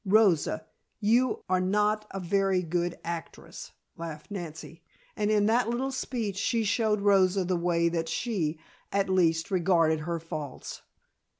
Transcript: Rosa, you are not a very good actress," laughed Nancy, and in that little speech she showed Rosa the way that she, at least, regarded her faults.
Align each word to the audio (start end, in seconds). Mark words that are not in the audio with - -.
Rosa, 0.03 0.65
you 0.99 1.43
are 1.47 1.59
not 1.61 2.07
a 2.09 2.19
very 2.19 2.63
good 2.63 2.97
actress," 3.03 3.71
laughed 3.95 4.31
Nancy, 4.31 4.81
and 5.15 5.29
in 5.29 5.45
that 5.45 5.69
little 5.69 5.91
speech 5.91 6.37
she 6.37 6.63
showed 6.63 7.01
Rosa 7.01 7.45
the 7.45 7.55
way 7.55 7.87
that 7.87 8.09
she, 8.09 8.59
at 8.91 9.09
least, 9.09 9.51
regarded 9.51 9.99
her 9.99 10.19
faults. 10.19 10.81